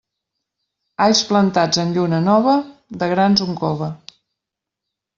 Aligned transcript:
Alls 1.07 1.21
plantats 1.33 1.83
en 1.85 1.93
lluna 1.99 2.23
nova, 2.31 2.57
de 3.05 3.13
grans 3.15 3.47
un 3.49 3.57
cove. 3.63 3.95